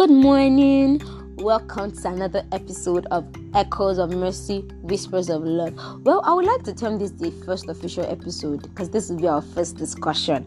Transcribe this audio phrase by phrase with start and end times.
[0.00, 1.02] Good morning.
[1.36, 5.74] Welcome to another episode of Echoes of Mercy, Whispers of Love.
[6.06, 9.28] Well, I would like to term this the first official episode because this will be
[9.28, 10.46] our first discussion.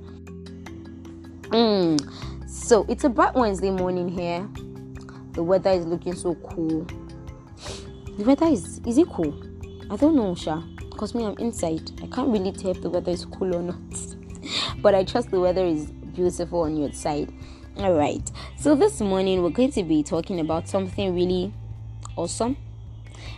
[1.52, 2.50] Mm.
[2.50, 4.50] So, it's a bright Wednesday morning here.
[5.34, 6.88] The weather is looking so cool.
[8.18, 9.40] The weather is is it cool?
[9.92, 10.64] I don't know, Sha.
[10.90, 11.92] Because me, I'm inside.
[12.02, 13.78] I can't really tell if the weather is cool or not.
[14.82, 17.32] but I trust the weather is beautiful on your side.
[17.78, 18.28] All right.
[18.64, 21.54] So this morning we're going to be talking about something really
[22.16, 22.56] awesome.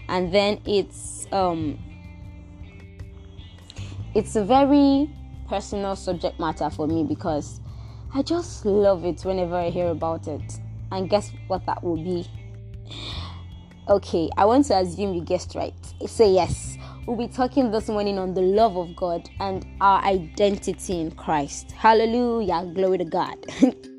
[0.08, 1.80] And then it's um
[4.14, 5.10] it's a very
[5.50, 7.60] personal subject matter for me because
[8.14, 10.60] I just love it whenever I hear about it.
[10.92, 12.30] And guess what that will be?
[13.90, 15.74] Okay, I want to assume you guessed right.
[16.06, 16.78] Say yes.
[17.08, 21.72] We'll be talking this morning on the love of God and our identity in Christ.
[21.72, 22.72] Hallelujah.
[22.76, 23.44] Glory to God.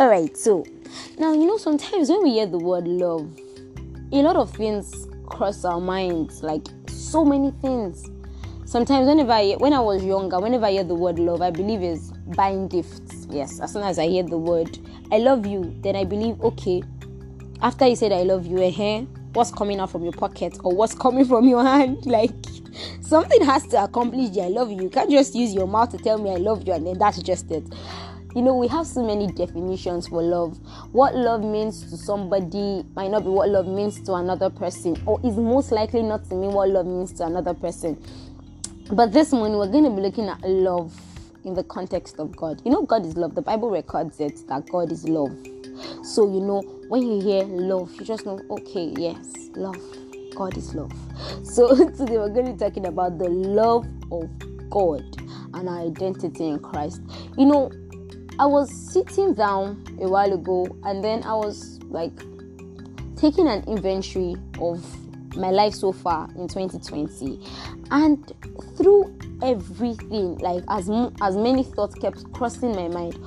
[0.00, 0.64] All right, so
[1.18, 3.38] now you know sometimes when we hear the word love,
[4.12, 8.08] a lot of things cross our minds, like so many things.
[8.64, 11.82] Sometimes whenever I when I was younger, whenever I hear the word love, I believe
[11.82, 13.26] is buying gifts.
[13.28, 14.78] Yes, as soon as I hear the word
[15.12, 16.82] I love you, then I believe okay.
[17.60, 19.04] After you said I love you, eh,
[19.34, 21.98] what's coming out from your pocket or what's coming from your hand?
[22.06, 22.32] Like
[23.02, 24.80] something has to accomplish the I love you.
[24.80, 27.20] You can't just use your mouth to tell me I love you and then that's
[27.20, 27.64] just it
[28.34, 30.58] you know we have so many definitions for love.
[30.92, 35.20] What love means to somebody might not be what love means to another person or
[35.24, 38.02] is most likely not to mean what love means to another person.
[38.92, 40.94] But this morning we're going to be looking at love
[41.44, 42.62] in the context of god.
[42.64, 43.34] You know god is love.
[43.34, 45.36] The bible records it that god is love.
[46.04, 49.80] So you know when you hear love you just know okay yes love.
[50.36, 50.92] God is love.
[51.42, 54.30] So today we're going to be talking about the love of
[54.70, 55.02] god
[55.54, 57.02] and our identity in christ.
[57.36, 57.70] You know
[58.40, 62.18] I was sitting down a while ago and then I was like
[63.14, 64.82] taking an inventory of
[65.36, 67.38] my life so far in 2020
[67.90, 68.32] and
[68.78, 70.88] through everything like as
[71.20, 73.18] as many thoughts kept crossing my mind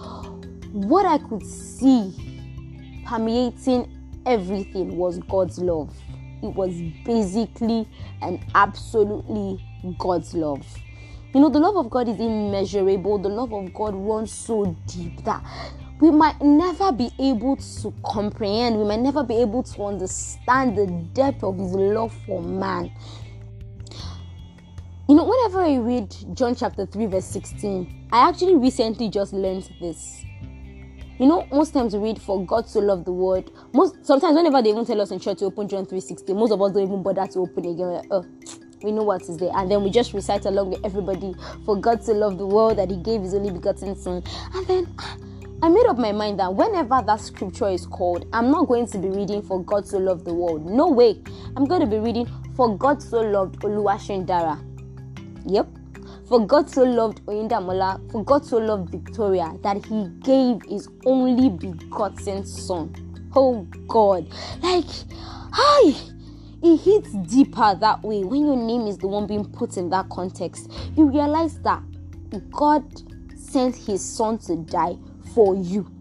[0.71, 3.95] what I could see permeating
[4.25, 5.93] everything was God's love.
[6.41, 6.73] It was
[7.05, 7.87] basically
[8.23, 9.63] and absolutely
[9.99, 10.65] God's love
[11.33, 13.17] you know, the love of God is immeasurable.
[13.17, 15.43] The love of God runs so deep that
[15.99, 20.87] we might never be able to comprehend, we might never be able to understand the
[21.13, 22.91] depth of His love for man.
[25.07, 29.69] You know, whenever I read John chapter 3, verse 16, I actually recently just learned
[29.81, 30.23] this.
[31.19, 33.51] You know, most times we read for God to love the world.
[33.73, 36.61] Most sometimes whenever they even tell us in church to open John 3:16, most of
[36.61, 37.93] us don't even bother to open again.
[37.93, 38.25] Like, oh,
[38.83, 39.51] we know what is there.
[39.55, 41.33] And then we just recite along with everybody
[41.65, 44.23] for God to love the world that He gave His only begotten Son.
[44.53, 44.95] And then
[45.61, 48.97] I made up my mind that whenever that scripture is called, I'm not going to
[48.97, 50.65] be reading for God to love the world.
[50.65, 51.21] No way.
[51.55, 54.61] I'm going to be reading for God so loved Oluwashindara.
[55.45, 55.67] Yep.
[56.27, 61.49] For God so loved Oyindamola, for God so loved Victoria that He gave His only
[61.49, 62.93] begotten Son.
[63.35, 64.27] Oh God.
[64.61, 64.85] Like,
[65.51, 66.12] hi
[66.63, 70.07] it hits deeper that way when your name is the one being put in that
[70.09, 70.71] context.
[70.95, 71.83] You realize that
[72.51, 72.85] God
[73.37, 74.97] sent his son to die
[75.33, 75.91] for you.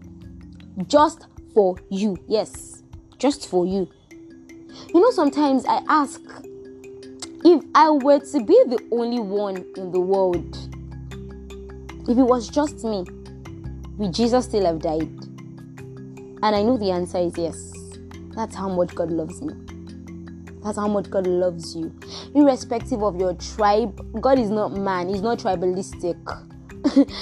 [0.87, 2.17] Just for you.
[2.27, 2.81] Yes,
[3.19, 3.89] just for you.
[4.93, 6.21] You know, sometimes I ask
[7.45, 10.57] if I were to be the only one in the world,
[12.09, 13.05] if it was just me,
[13.97, 15.11] would Jesus still have died?
[16.41, 17.73] And I know the answer is yes.
[18.35, 19.53] That's how much God loves me.
[20.63, 21.93] That's how much God loves you.
[22.33, 26.17] Irrespective of your tribe, God is not man, He's not tribalistic.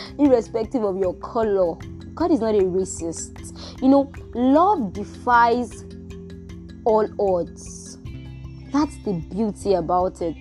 [0.19, 1.75] Irrespective of your color,
[2.13, 3.81] God is not a racist.
[3.81, 5.85] You know, love defies
[6.85, 7.97] all odds.
[8.71, 10.35] That's the beauty about it.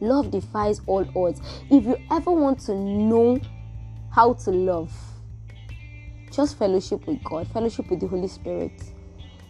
[0.00, 1.40] Love defies all odds.
[1.70, 3.40] If you ever want to know
[4.10, 4.92] how to love,
[6.30, 8.72] just fellowship with God, fellowship with the Holy Spirit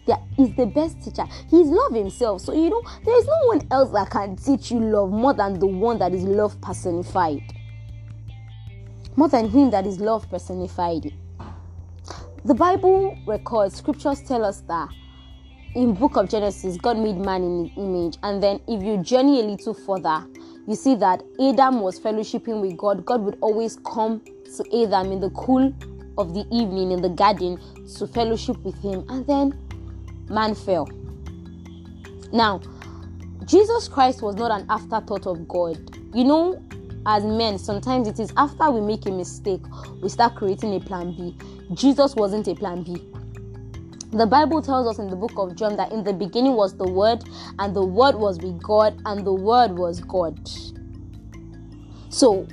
[0.09, 1.25] that is the best teacher.
[1.49, 2.41] He's love himself.
[2.41, 5.59] So, you know, there is no one else that can teach you love more than
[5.59, 7.41] the one that is love personified.
[9.15, 11.13] More than him that is love personified.
[12.45, 14.89] The Bible records, scriptures tell us that
[15.75, 18.17] in book of Genesis, God made man in his image.
[18.23, 20.25] And then if you journey a little further,
[20.67, 23.05] you see that Adam was fellowshipping with God.
[23.05, 24.21] God would always come
[24.57, 25.73] to Adam in the cool
[26.17, 27.59] of the evening in the garden
[27.97, 29.05] to fellowship with him.
[29.09, 29.68] And then
[30.29, 30.87] man fell.
[32.31, 32.61] Now,
[33.45, 35.77] Jesus Christ was not an afterthought of God.
[36.13, 36.63] You know,
[37.05, 39.61] as men, sometimes it is after we make a mistake,
[40.01, 41.35] we start creating a plan B.
[41.73, 43.01] Jesus wasn't a plan B.
[44.11, 46.87] The Bible tells us in the book of John that in the beginning was the
[46.87, 47.23] Word,
[47.59, 50.39] and the Word was with God, and the Word was God.
[52.09, 52.47] So,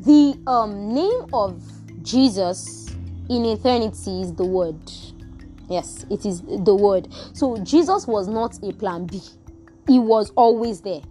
[0.00, 1.62] the um, name of
[2.02, 2.88] Jesus
[3.28, 4.80] in eternity is the Word.
[5.68, 7.08] Yes, it is the Word.
[7.32, 9.20] So, Jesus was not a plan B,
[9.86, 11.02] He was always there.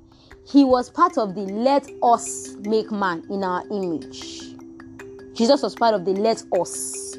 [0.45, 4.55] He was part of the let us make man in our image.
[5.33, 7.17] Jesus was part of the let us.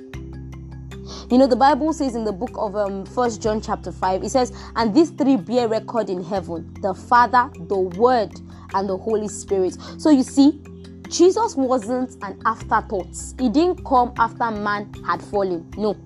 [1.31, 4.31] You know, the Bible says in the book of um, 1 John chapter 5, it
[4.31, 8.33] says, And these three bear record in heaven the Father, the Word,
[8.75, 9.77] and the Holy Spirit.
[9.99, 10.61] So you see,
[11.09, 13.17] Jesus wasn't an afterthought.
[13.39, 15.71] He didn't come after man had fallen.
[15.77, 15.97] No.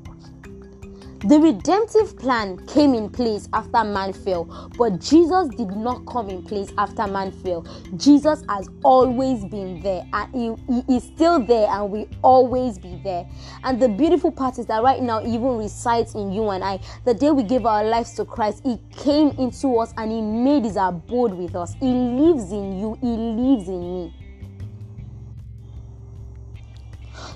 [1.24, 4.44] The redemptive plan came in place after man fell,
[4.78, 7.66] but Jesus did not come in place after man fell.
[7.96, 13.00] Jesus has always been there and he, he is still there and will always be
[13.02, 13.28] there.
[13.64, 16.78] And the beautiful part is that right now, even resides in you and I.
[17.04, 20.62] The day we gave our lives to Christ, He came into us and He made
[20.62, 21.74] His abode with us.
[21.80, 24.14] He lives in you, He lives in me.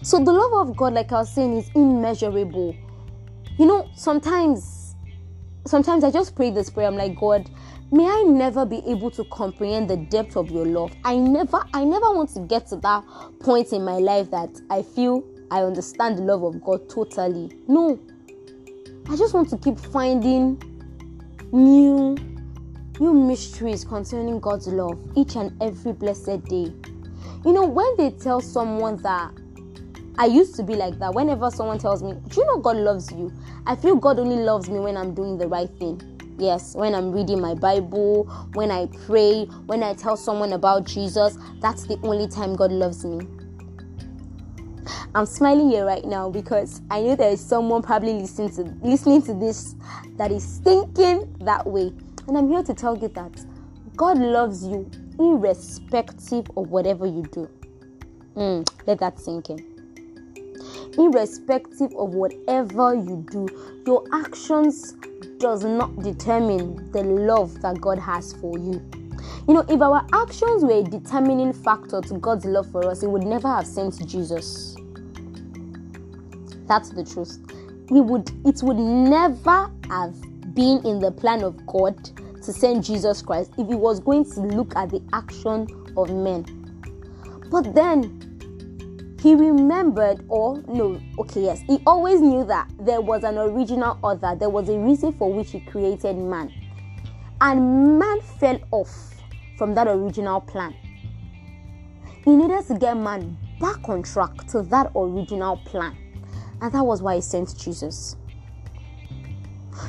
[0.03, 2.77] So, the love of God, like I was saying, is immeasurable
[3.63, 4.97] you know, sometimes,
[5.67, 6.89] sometimes I just pray this prayer.
[6.89, 7.49] I'm like, God,
[7.93, 10.93] may I never be able to comprehend the depth of your love.
[11.05, 13.05] I never, I never want to get to that
[13.39, 15.23] point in my life that I feel
[15.53, 17.57] I understand the love of God totally.
[17.69, 18.01] No,
[19.09, 20.61] I just want to keep finding
[21.53, 22.17] new,
[22.99, 26.73] new mysteries concerning God's love each and every blessed day.
[27.45, 29.31] You know, when they tell someone that
[30.19, 31.15] I used to be like that.
[31.15, 33.33] Whenever someone tells me, Do you know God loves you?
[33.67, 36.01] I feel God only loves me when I'm doing the right thing.
[36.39, 38.25] Yes, when I'm reading my Bible,
[38.55, 43.05] when I pray, when I tell someone about Jesus, that's the only time God loves
[43.05, 43.27] me.
[45.15, 49.23] I'm smiling here right now because I know there is someone probably listening to listening
[49.23, 49.77] to this
[50.17, 51.93] that is thinking that way.
[52.29, 53.45] And I'm here to tell you that
[53.97, 57.49] God loves you irrespective of whatever you do.
[58.37, 59.72] Mm, let that sink in
[60.99, 63.49] irrespective of whatever you do
[63.87, 64.95] your actions
[65.39, 68.81] does not determine the love that god has for you.
[69.49, 73.07] You know if our actions were a determining factor to god's love for us he
[73.07, 74.77] would never have sent jesus.
[76.69, 77.39] That's the truth.
[77.89, 80.15] He would it would never have
[80.55, 81.97] been in the plan of god
[82.43, 85.67] to send jesus christ if he was going to look at the action
[85.97, 86.45] of men.
[87.51, 88.32] But then
[89.23, 94.35] he remembered, or no, okay, yes, he always knew that there was an original author,
[94.35, 96.53] there was a reason for which he created man.
[97.41, 99.15] And man fell off
[99.57, 100.75] from that original plan.
[102.25, 105.97] He needed to get man back on track to that original plan.
[106.61, 108.17] And that was why he sent Jesus.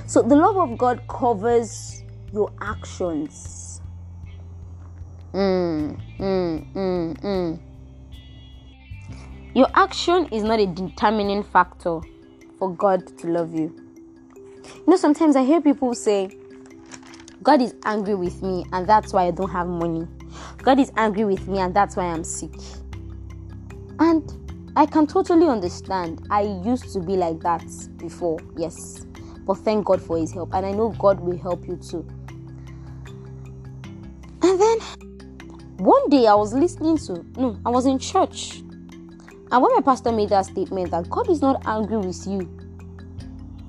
[0.06, 3.82] So the love of God covers your actions.
[5.34, 7.60] Mm, mm, mm, mm.
[9.56, 12.02] Your action is not a determining factor
[12.58, 13.76] for God to love you.
[14.66, 16.36] You know, sometimes I hear people say,
[17.44, 20.08] God is angry with me and that's why I don't have money.
[20.64, 22.56] God is angry with me and that's why I'm sick.
[24.00, 26.26] And I can totally understand.
[26.32, 27.64] I used to be like that
[27.98, 29.06] before, yes.
[29.46, 30.56] But thank God for His help.
[30.56, 32.08] And I know God will help you too.
[34.42, 34.80] And then
[35.78, 38.63] one day I was listening to, no, I was in church
[39.54, 42.50] and when my pastor made that statement that God is not angry with you,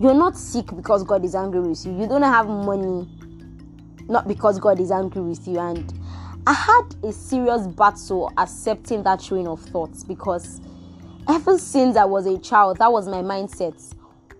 [0.01, 1.93] you're not sick because God is angry with you.
[2.01, 3.07] You don't have money
[4.09, 5.59] not because God is angry with you.
[5.59, 5.93] And
[6.47, 10.63] I had a serious battle accepting that train of thoughts because
[11.29, 13.95] ever since I was a child, that was my mindset.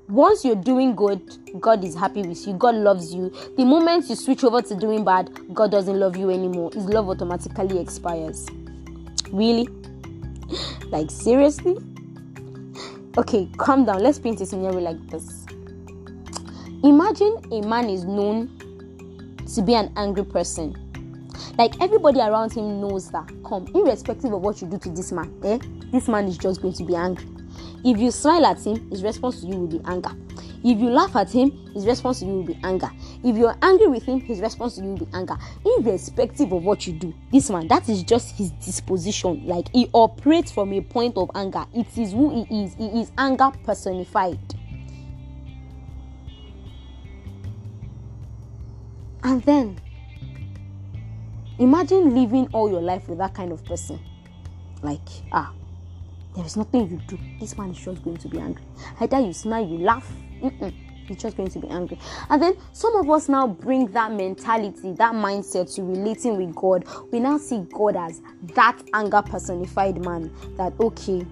[0.09, 2.55] Once you're doing good, God is happy with you.
[2.55, 3.29] God loves you.
[3.59, 6.71] The moment you switch over to doing bad, God doesn't love you anymore.
[6.73, 8.47] His love automatically expires.
[9.31, 9.69] Really?
[10.91, 11.77] Like, seriously?
[13.17, 14.03] Okay, calm down.
[14.03, 15.47] Let's paint a scenario like this.
[16.83, 18.49] Imagine a man is known
[19.55, 20.75] to be an angry person.
[21.57, 23.31] Like everybody around him knows that.
[23.47, 25.59] Come, irrespective of what you do to this man, eh?
[25.93, 27.27] This man is just going to be angry.
[27.85, 30.11] If you smile at him, his response to you will be anger.
[30.65, 32.91] If you laugh at him, his response to you will be anger.
[33.25, 35.39] If you're angry with him, his response to you will be anger.
[35.65, 39.47] Irrespective of what you do, this man, that is just his disposition.
[39.47, 41.65] Like he operates from a point of anger.
[41.73, 42.75] It is who he is.
[42.75, 44.39] He is anger personified.
[49.23, 49.81] And then
[51.59, 53.99] imagine living all your life with that kind of person.
[54.83, 55.01] Like,
[55.33, 55.51] ah,
[56.37, 57.19] there is nothing you do.
[57.41, 58.63] This man is just going to be angry.
[59.01, 60.13] Either you smile, you laugh,
[60.43, 60.84] Mm-mm.
[61.07, 61.99] He's just going to be angry.
[62.31, 66.87] And then some of us now bring that mentality, that mindset to relating with God.
[67.13, 68.23] We now see God as
[68.55, 70.33] that anger personified man.
[70.57, 71.27] That okay,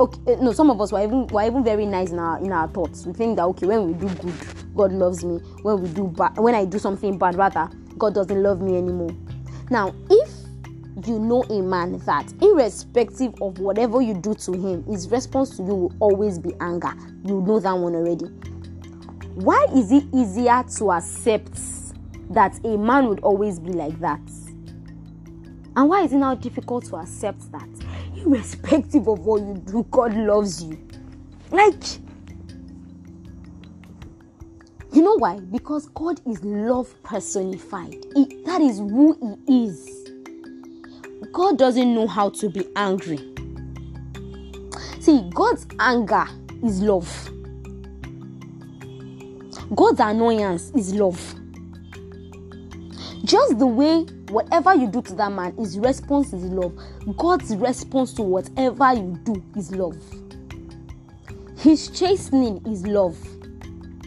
[0.00, 0.20] okay.
[0.26, 2.68] Eh, no, some of us were even were even very nice in our in our
[2.68, 3.06] thoughts.
[3.06, 4.34] We think that okay, when we do good,
[4.74, 5.38] God loves me.
[5.62, 7.68] When we do bad, when I do something bad, rather
[7.98, 9.14] God doesn't love me anymore.
[9.68, 10.29] Now, if
[11.10, 15.62] you know a man that, irrespective of whatever you do to him, his response to
[15.64, 16.92] you will always be anger.
[17.24, 18.26] You know that one already.
[19.34, 21.58] Why is it easier to accept
[22.30, 24.20] that a man would always be like that?
[25.76, 27.68] And why is it now difficult to accept that,
[28.16, 30.78] irrespective of what you do, God loves you?
[31.50, 31.82] Like,
[34.92, 35.40] you know why?
[35.40, 37.96] Because God is love personified.
[38.14, 39.99] He, that is who He is.
[41.32, 43.18] God doesn't know how to be angry.
[45.00, 46.26] See, God's anger
[46.62, 47.30] is love.
[49.74, 51.18] God's annoyance is love.
[53.24, 56.76] Just the way whatever you do to that man, his response is love.
[57.16, 59.96] God's response to whatever you do is love.
[61.58, 63.16] His chastening is love.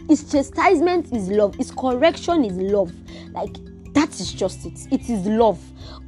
[0.08, 1.54] His chastisement is love.
[1.54, 2.92] His correction is love.
[3.32, 3.56] Like
[3.94, 4.92] that is just it.
[4.92, 5.60] It is love.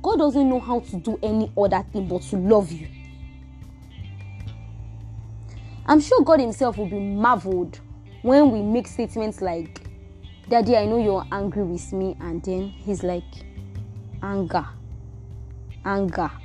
[0.02, 2.88] God doesn't know how to do any other thing but to love you.
[5.86, 7.80] I'm sure God Himself will be marveled
[8.22, 9.88] when we make statements like,
[10.48, 13.24] Daddy, I know you're angry with me, and then He's like,
[14.22, 14.66] Anger,
[15.84, 16.30] anger.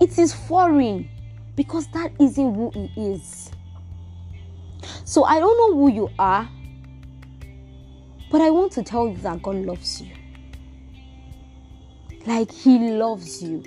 [0.00, 1.08] It is foreign
[1.54, 3.50] because that isn't who He is.
[5.04, 6.48] So I don't know who you are,
[8.30, 10.12] but I want to tell you that God loves you
[12.26, 13.62] like He loves you.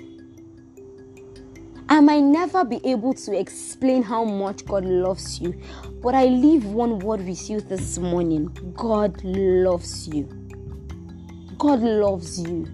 [1.88, 5.54] I might never be able to explain how much God loves you,
[6.02, 10.24] but I leave one word with you this morning God loves you.
[11.58, 12.66] God loves you.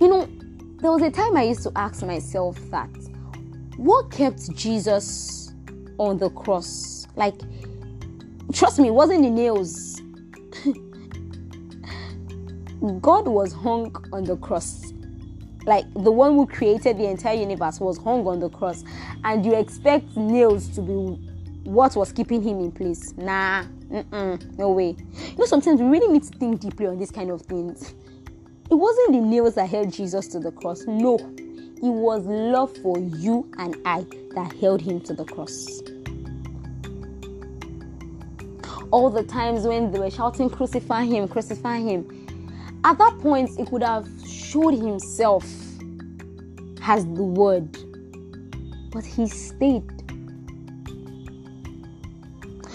[0.00, 0.28] You know,
[0.80, 2.90] there was a time I used to ask myself that
[3.76, 5.52] what kept Jesus
[5.98, 7.06] on the cross?
[7.16, 7.34] Like,
[8.52, 9.89] trust me, it wasn't the nails
[13.00, 14.92] God was hung on the cross.
[15.66, 18.82] Like the one who created the entire universe was hung on the cross,
[19.24, 21.30] and you expect nails to be
[21.64, 23.14] what was keeping him in place?
[23.16, 24.96] Nah, no way.
[25.12, 27.94] You know, sometimes we really need to think deeply on these kind of things.
[28.70, 30.84] It wasn't the nails that held Jesus to the cross.
[30.86, 35.82] No, it was love for you and I that held him to the cross.
[38.90, 42.19] All the times when they were shouting, Crucify him, crucify him,
[42.84, 45.44] at that point, he could have showed himself
[46.82, 47.76] as the word,
[48.90, 49.90] but he stayed.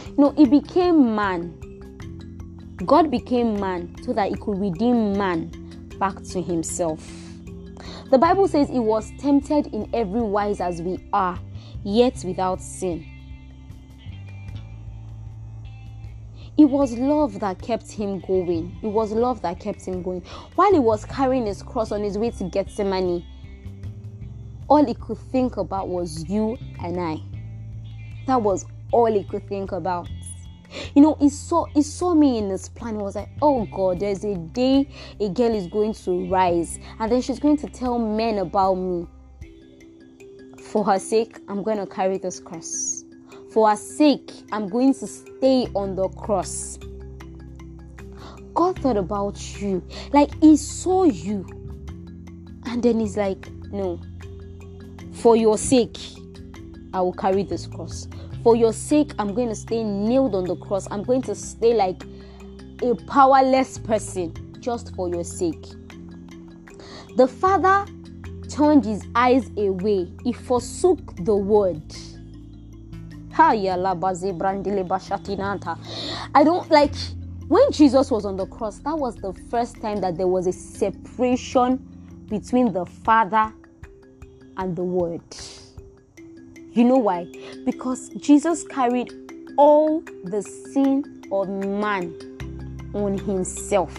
[0.08, 1.62] You know, he became man.
[2.86, 5.52] God became man so that he could redeem man
[6.00, 7.06] back to himself.
[8.12, 11.40] The Bible says he was tempted in every wise as we are,
[11.84, 13.06] yet without sin.
[16.58, 18.78] It was love that kept him going.
[18.82, 20.22] It was love that kept him going.
[20.56, 23.26] While he was carrying his cross on his way to Gethsemane,
[24.70, 27.22] all he could think about was you and I.
[28.28, 30.08] That was all he could think about.
[30.96, 32.96] You know, he saw he saw me in his plan.
[32.96, 34.88] He was like, "Oh God, there's a day
[35.20, 39.08] a girl is going to rise, and then she's going to tell men about me.
[40.64, 42.95] For her sake, I'm going to carry this cross."
[43.56, 46.78] For her sake, I'm going to stay on the cross.
[48.54, 49.82] God thought about you.
[50.12, 51.46] Like He saw you.
[52.66, 54.02] And then He's like, No,
[55.14, 55.98] for your sake,
[56.94, 58.10] I will carry this cross.
[58.44, 60.86] For your sake, I'm going to stay nailed on the cross.
[60.92, 62.04] I'm going to stay like
[62.84, 65.66] a powerless person just for your sake.
[67.16, 67.86] The Father
[68.50, 71.82] turned his eyes away, he forsook the word
[73.38, 73.58] I
[76.44, 76.94] don't like
[77.48, 80.51] when Jesus was on the cross, that was the first time that there was a
[80.51, 81.77] separation
[82.27, 83.54] between the Father
[84.58, 85.22] and the Word.
[86.72, 87.27] You know why?
[87.65, 89.13] Because Jesus carried
[89.58, 92.15] all the sin of man
[92.96, 93.96] on himself.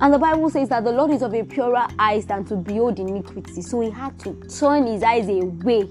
[0.00, 2.98] And the Bible says that the Lord is of a purer eyes than to behold
[2.98, 3.62] iniquity.
[3.62, 5.88] So he had to turn his eyes away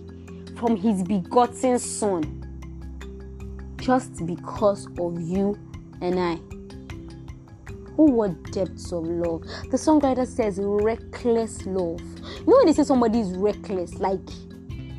[0.62, 2.38] from his begotten son
[3.78, 5.58] just because of you
[6.02, 6.40] and I.
[7.98, 9.42] Oh, what depths of love.
[9.72, 12.00] The songwriter says reckless love.
[12.00, 14.24] You know when they say somebody is reckless, like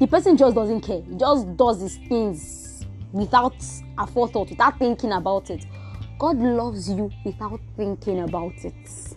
[0.00, 1.00] the person just doesn't care.
[1.00, 3.54] He just does his things without
[3.98, 5.64] a forethought, without thinking about it.
[6.18, 9.14] God loves you without thinking about it.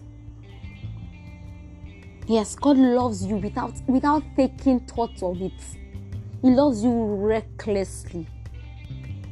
[2.27, 5.51] Yes, God loves you without without taking thought of it.
[6.41, 8.27] He loves you recklessly.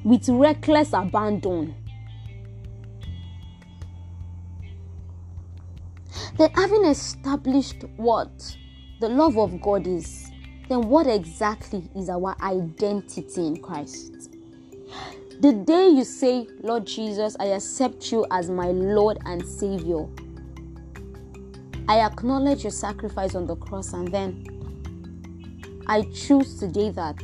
[0.03, 1.75] With reckless abandon.
[6.37, 8.57] Then having established what
[8.99, 10.31] the love of God is,
[10.67, 14.35] then what exactly is our identity in Christ?
[15.41, 20.07] The day you say, Lord Jesus, I accept you as my Lord and Savior,
[21.87, 24.45] I acknowledge your sacrifice on the cross, and then
[25.87, 27.21] I choose today that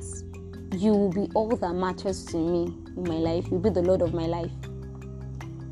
[0.75, 3.45] you will be all that matters to me in my life.
[3.49, 4.51] You'll be the Lord of my life.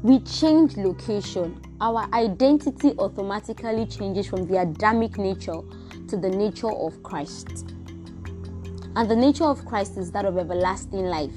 [0.03, 1.61] We change location.
[1.81, 5.59] Our identity automatically changes from the Adamic nature
[6.07, 7.73] to the nature of Christ.
[8.95, 11.35] And the nature of Christ is that of everlasting life.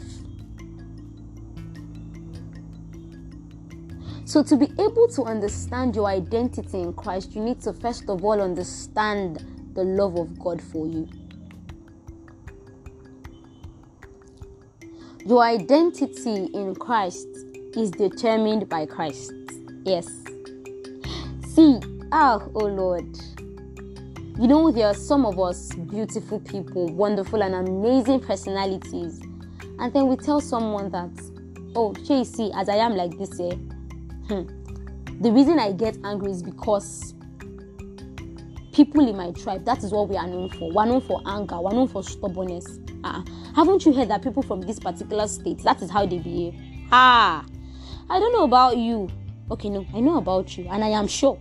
[4.25, 8.25] So, to be able to understand your identity in Christ, you need to first of
[8.25, 11.09] all understand the love of God for you.
[15.27, 17.29] Your identity in Christ
[17.77, 19.33] is determined by Christ.
[19.85, 20.09] Yes.
[21.49, 21.81] See,
[22.13, 23.07] ah, oh Lord.
[24.39, 29.21] You know, there are some of us beautiful people, wonderful and amazing personalities.
[29.79, 31.11] And then we tell someone that,
[31.75, 33.57] oh, you see, as I am like this, eh,
[34.31, 34.43] Hmm.
[35.23, 37.15] The reason I get angry is because
[38.73, 40.71] people in my tribe, that is what we are known for.
[40.71, 42.79] We're known for anger, we're known for stubbornness.
[43.03, 43.23] Uh,
[43.55, 46.55] haven't you heard that people from this particular state, that is how they behave?
[46.93, 47.45] Ah,
[48.09, 49.09] I don't know about you.
[49.51, 51.39] Okay, no, I know about you, and I am sure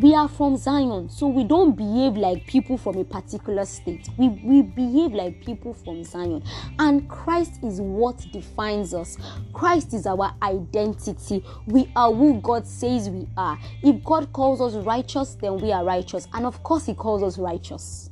[0.00, 4.08] we are from Zion, so we don't behave like people from a particular state.
[4.16, 6.42] We, we behave like people from Zion.
[6.78, 9.18] And Christ is what defines us.
[9.52, 11.44] Christ is our identity.
[11.66, 13.58] We are who God says we are.
[13.82, 16.28] If God calls us righteous, then we are righteous.
[16.32, 18.09] And of course, He calls us righteous.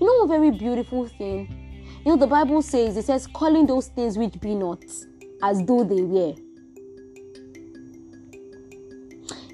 [0.00, 1.48] You know, a very beautiful thing?
[2.04, 4.84] You know, the Bible says, it says, calling those things which be not
[5.42, 6.34] as though they were.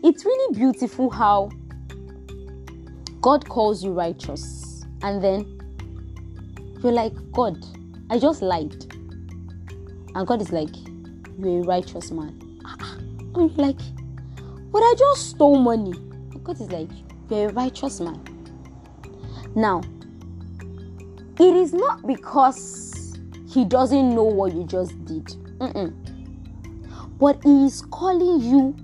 [0.04, 1.48] it's really beautiful how
[3.22, 5.59] God calls you righteous, and then
[6.83, 7.64] you're like, God,
[8.11, 8.85] I just lied.
[10.14, 10.74] And God is like,
[11.38, 12.61] You're a righteous man.
[12.66, 12.96] Ah, ah.
[13.35, 13.80] And you're like,
[14.70, 15.92] But I just stole money.
[15.92, 16.90] And God is like,
[17.30, 18.22] You're a righteous man.
[19.57, 19.80] Now,
[21.38, 23.18] it is not because
[23.48, 25.24] He doesn't know what you just did,
[25.58, 25.92] Mm-mm.
[27.18, 28.76] but He is calling you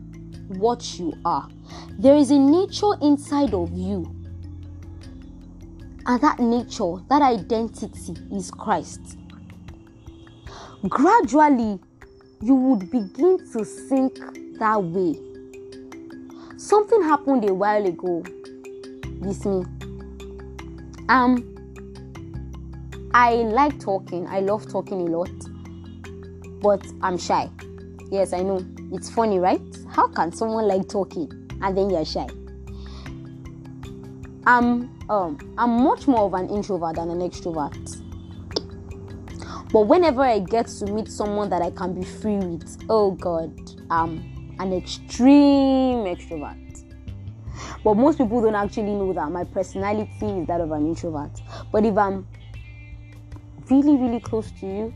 [0.59, 1.49] what you are.
[1.99, 4.15] There is a nature inside of you.
[6.07, 9.19] And that nature, that identity is Christ.
[10.89, 11.79] Gradually,
[12.41, 14.19] you would begin to think
[14.59, 15.21] that way.
[16.57, 18.25] Something happened a while ago
[19.21, 19.65] with me.
[21.09, 21.50] Um,
[23.13, 25.31] I like talking, I love talking a lot,
[26.61, 27.51] but I'm shy.
[28.11, 28.65] Yes, I know.
[28.93, 29.61] It's funny, right?
[29.89, 32.29] How can someone like talking and then you're shy?
[34.47, 37.97] I'm um I'm much more of an introvert than an extrovert.
[39.73, 43.53] But whenever I get to meet someone that I can be free with, oh god,
[43.91, 46.59] I'm an extreme extrovert.
[47.83, 51.41] But most people don't actually know that my personality is that of an introvert.
[51.73, 52.27] But if I'm
[53.71, 54.95] really, really close to you,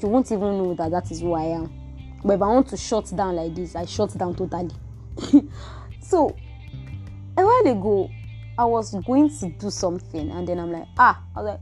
[0.00, 1.72] you won't even know that that is who I am.
[2.24, 4.70] But if I want to shut down like this, I shut down totally.
[6.00, 6.36] so
[7.36, 8.10] a while ago,
[8.58, 11.60] I was going to do something, and then I'm like, ah, I was like,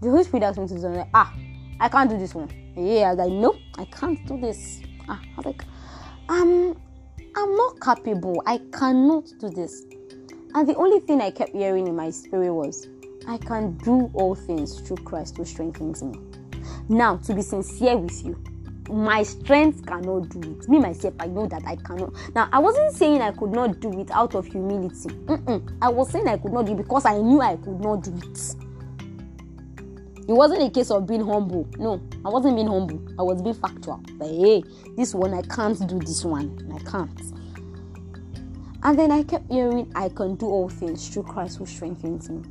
[0.00, 1.00] the Holy Spirit asked me to do something.
[1.00, 1.34] Like, ah,
[1.80, 2.50] I can't do this one.
[2.76, 4.80] Yeah, I was like, no, I can't do this.
[5.08, 5.64] Ah, I was like,
[6.28, 6.80] um,
[7.36, 8.42] I'm not capable.
[8.46, 9.82] I cannot do this.
[10.54, 12.86] And the only thing I kept hearing in my spirit was,
[13.26, 16.18] I can do all things through Christ who strengthens me.
[16.88, 18.42] Now, to be sincere with you,
[18.90, 20.68] my strength cannot do it.
[20.68, 22.12] Me myself, I know that I cannot.
[22.34, 25.08] Now, I wasn't saying I could not do it out of humility.
[25.26, 25.78] Mm-mm.
[25.80, 28.14] I was saying I could not do it because I knew I could not do
[28.14, 28.54] it.
[30.26, 31.68] It wasn't a case of being humble.
[31.78, 33.02] No, I wasn't being humble.
[33.18, 34.02] I was being factual.
[34.14, 34.64] But hey,
[34.96, 36.70] this one I can't do this one.
[36.74, 37.20] I can't.
[38.82, 42.42] And then I kept hearing, I can do all things through Christ who strengthens me.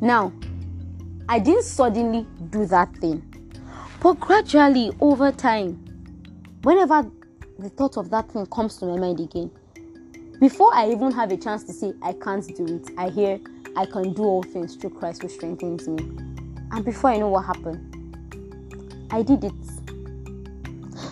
[0.00, 0.32] Now,
[1.28, 3.22] I didn't suddenly do that thing.
[4.02, 5.74] But gradually, over time,
[6.62, 7.10] whenever
[7.58, 9.50] the thought of that thing comes to my mind again,
[10.38, 13.40] before I even have a chance to say I can't do it, I hear
[13.74, 15.98] I can do all things through Christ who strengthens me.
[16.70, 17.92] And before I know what happened,
[19.10, 19.52] I did it.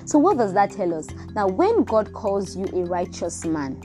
[0.04, 1.08] So, what does that tell us?
[1.34, 3.80] Now, when God calls you a righteous man,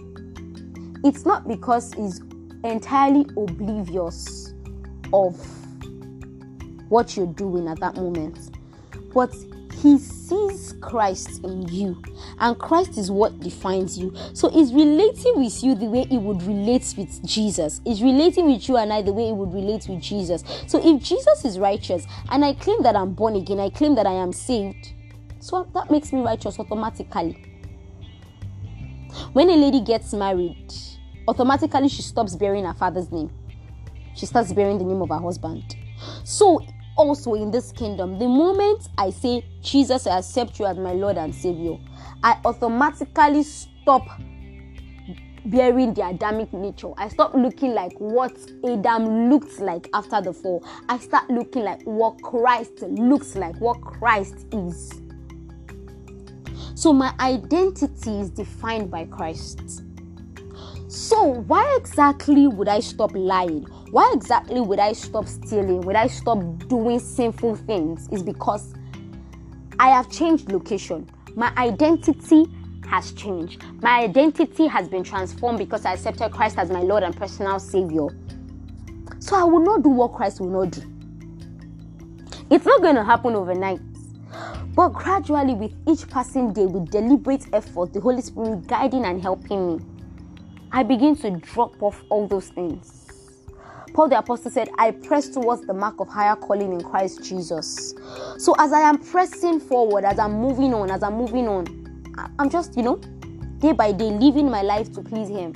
[1.06, 2.22] it's not because he's
[2.64, 4.39] entirely oblivious
[5.14, 5.36] of
[6.90, 8.58] what you're doing at that moment,
[9.14, 9.34] but
[9.82, 12.02] he sees Christ in you,
[12.40, 14.14] and Christ is what defines you.
[14.34, 17.80] So he's relating with you the way he would relate with Jesus.
[17.86, 20.44] He's relating with you and I the way he would relate with Jesus.
[20.68, 24.06] So if Jesus is righteous and I claim that I'm born again, I claim that
[24.06, 24.94] I am saved,
[25.40, 27.46] so that makes me righteous automatically.
[29.34, 30.74] When a lady gets married,
[31.28, 33.32] automatically she stops bearing her father's name.
[34.16, 35.76] She starts bearing the name of her husband.
[36.24, 36.66] So
[36.98, 41.18] also in this kingdom, the moment I say, Jesus, I accept you as my Lord
[41.18, 41.78] and Savior,
[42.24, 44.08] I automatically stop
[45.46, 46.92] bearing the Adamic nature.
[46.98, 48.36] I stop looking like what
[48.68, 50.64] Adam looked like after the fall.
[50.90, 55.02] I start looking like what Christ looks like, what Christ is.
[56.76, 59.84] So my identity is defined by Christ.
[60.88, 63.68] So, why exactly would I stop lying?
[63.92, 65.82] Why exactly would I stop stealing?
[65.82, 68.08] Would I stop doing sinful things?
[68.12, 68.76] Is because
[69.80, 71.10] I have changed location.
[71.36, 72.46] My identity
[72.88, 73.64] has changed.
[73.82, 78.08] My identity has been transformed because I accepted Christ as my Lord and personal Savior.
[79.20, 80.82] So I will not do what Christ will not do.
[82.52, 83.80] It's not going to happen overnight.
[84.76, 89.78] But gradually, with each passing day, with deliberate effort, the Holy Spirit guiding and helping
[89.78, 89.86] me,
[90.72, 92.99] I begin to drop off all those things.
[93.94, 97.94] Paul the Apostle said, I press towards the mark of higher calling in Christ Jesus.
[98.38, 101.66] So as I am pressing forward, as I'm moving on, as I'm moving on,
[102.38, 102.98] I'm just, you know,
[103.60, 105.54] day by day living my life to please Him.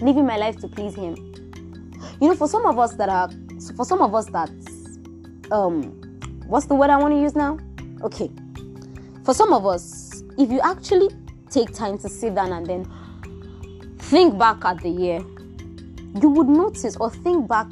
[0.00, 1.16] Living my life to please Him.
[2.20, 3.30] You know, for some of us that are,
[3.76, 4.50] for some of us that,
[5.50, 5.84] um,
[6.46, 7.58] what's the word I want to use now?
[8.02, 8.30] Okay.
[9.24, 11.08] For some of us, if you actually
[11.50, 12.92] take time to sit down and then
[13.98, 15.20] think back at the year,
[16.20, 17.66] you would notice or think back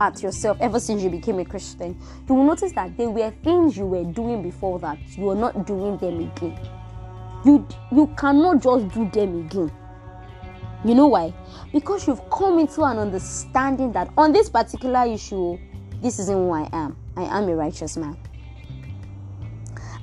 [0.00, 2.00] at yourself ever since you became a Christian.
[2.28, 5.66] You will notice that there were things you were doing before that you are not
[5.66, 6.58] doing them again.
[7.44, 9.72] You you cannot just do them again.
[10.84, 11.34] You know why?
[11.72, 15.58] Because you've come into an understanding that on this particular issue,
[16.00, 16.96] this isn't who I am.
[17.16, 18.16] I am a righteous man.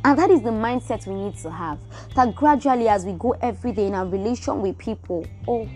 [0.03, 1.79] And that is the mindset we need to have.
[2.15, 5.67] That gradually, as we go every day in our relation with people, oh,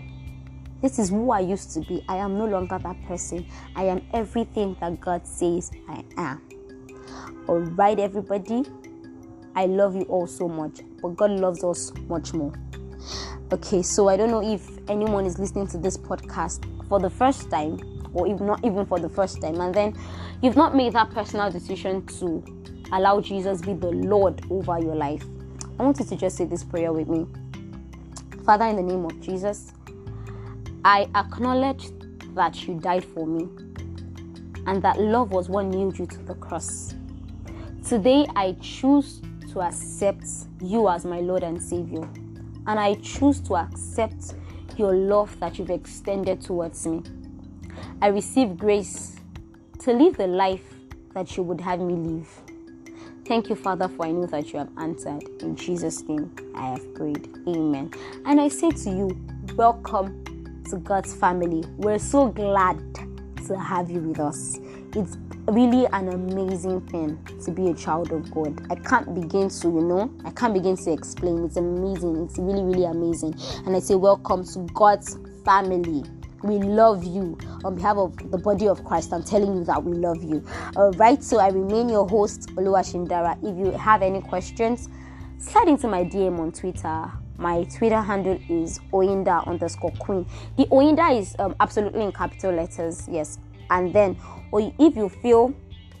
[0.82, 2.04] this is who I used to be.
[2.08, 3.46] I am no longer that person.
[3.76, 6.42] I am everything that God says I am.
[7.46, 8.64] All right, everybody.
[9.56, 12.52] I love you all so much, but God loves us much more.
[13.52, 17.50] Okay, so I don't know if anyone is listening to this podcast for the first
[17.50, 17.80] time,
[18.14, 19.98] or if not even for the first time, and then
[20.40, 22.44] you've not made that personal decision to
[22.92, 25.24] allow Jesus be the Lord over your life.
[25.78, 27.26] I want you to just say this prayer with me.
[28.44, 29.72] Father, in the name of Jesus,
[30.84, 31.90] I acknowledge
[32.34, 33.48] that you died for me
[34.66, 36.94] and that love was what nailed you to the cross.
[37.86, 39.20] Today, I choose
[39.52, 40.26] to accept
[40.62, 42.08] you as my Lord and Savior,
[42.66, 44.34] and I choose to accept
[44.76, 47.02] your love that you've extended towards me.
[48.00, 49.16] I receive grace
[49.80, 50.64] to live the life
[51.14, 52.28] that you would have me live.
[53.26, 55.24] Thank you, Father, for I know that you have answered.
[55.40, 57.28] In Jesus' name, I have prayed.
[57.46, 57.92] Amen.
[58.24, 60.24] And I say to you, welcome
[60.70, 61.64] to God's family.
[61.78, 62.78] We're so glad
[63.48, 64.58] to have you with us.
[64.94, 68.66] It's really an amazing thing to be a child of God.
[68.70, 71.44] I can't begin to, you know, I can't begin to explain.
[71.44, 72.24] It's amazing.
[72.24, 73.34] It's really, really amazing.
[73.66, 76.04] And I say, welcome to God's family.
[76.44, 79.12] We love you on behalf of the body of Christ.
[79.12, 80.46] I'm telling you that we love you.
[80.76, 83.36] All right, so I remain your host, Oluwa Shindara.
[83.42, 84.88] If you have any questions,
[85.38, 87.10] slide into my DM on Twitter.
[87.40, 90.26] My Twitter handle is Oyinda underscore Queen.
[90.58, 93.38] The Oyinda is um, absolutely in capital letters, yes.
[93.70, 94.18] And then,
[94.52, 95.54] or if you feel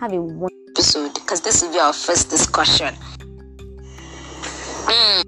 [0.00, 2.94] have a wonderful episode because this will be our first discussion.
[4.86, 5.24] Mm.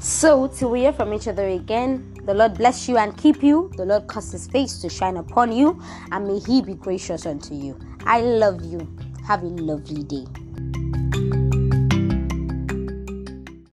[0.00, 3.70] So till we hear from each other again, the Lord bless you and keep you.
[3.76, 5.80] The Lord cause his face to shine upon you,
[6.12, 7.78] and may he be gracious unto you.
[8.04, 8.86] I love you.
[9.26, 10.24] Have a lovely day.